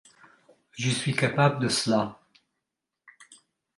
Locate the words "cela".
1.69-2.19